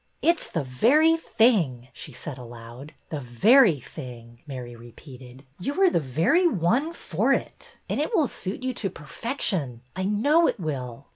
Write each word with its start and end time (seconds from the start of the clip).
It 0.23 0.39
's 0.39 0.47
the 0.47 0.63
very 0.63 1.15
thing!" 1.15 1.87
she 1.93 2.11
said 2.11 2.39
aloud. 2.39 2.95
The 3.09 3.19
very 3.19 3.79
thing," 3.79 4.41
Mary 4.47 4.75
repeated.'' 4.75 5.45
You 5.61 5.79
are 5.79 5.91
the 5.91 5.99
very 5.99 6.47
one 6.47 6.91
for 6.91 7.33
it. 7.33 7.77
And 7.87 8.01
it 8.01 8.09
will 8.15 8.27
suit 8.27 8.63
you 8.63 8.73
to 8.73 8.89
perfection. 8.89 9.81
I 9.95 10.05
know 10.05 10.47
it 10.47 10.59
will." 10.59 11.05